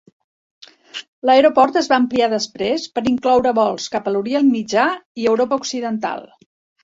L'aeroport 1.29 1.75
es 1.81 1.89
va 1.91 1.97
ampliar 2.03 2.29
després 2.31 2.87
per 2.95 3.03
incloure 3.13 3.53
vols 3.59 3.85
cap 3.97 4.09
a 4.09 4.13
l'Orient 4.15 4.49
Mitjà 4.55 4.87
i 5.25 5.31
Europa 5.35 5.63
occidental. 5.65 6.27